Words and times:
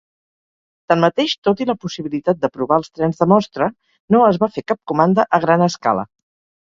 Tanmateix, 0.93 1.33
tot 1.47 1.59
i 1.65 1.67
la 1.69 1.75
possibilitat 1.83 2.41
de 2.45 2.51
provar 2.55 2.79
els 2.83 2.89
trens 2.95 3.21
de 3.21 3.27
mostra, 3.35 3.69
no 4.17 4.23
es 4.31 4.41
va 4.45 4.51
fer 4.57 4.65
cap 4.73 4.81
comanda 4.93 5.27
a 5.39 5.45
gran 5.45 5.67
escala. 5.71 6.09